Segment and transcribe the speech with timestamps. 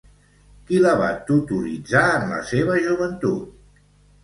[0.71, 3.87] Qui la va tutoritzar en la seva joventut?